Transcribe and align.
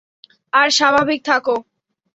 আর 0.53 0.67
স্বাভাবিক 0.69 1.19
থাকো। 1.25 1.55